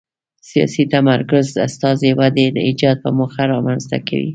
[0.49, 4.29] سیاسي تمرکز استثاري ودې ایجاد په موخه رامنځته کوي.